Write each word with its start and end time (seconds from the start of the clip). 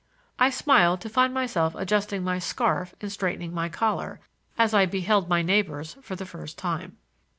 I 0.39 0.49
smiled 0.49 0.99
to 1.01 1.09
find 1.09 1.31
myself 1.31 1.75
adjusting 1.75 2.23
my 2.23 2.39
scarf 2.39 2.95
and 3.01 3.11
straightening 3.11 3.53
my 3.53 3.69
collar 3.69 4.19
as 4.57 4.73
I 4.73 4.87
beheld 4.87 5.29
my 5.29 5.43
neighbors 5.43 5.95
for 6.01 6.15
the 6.15 6.25
first 6.25 6.57
time. 6.57 6.97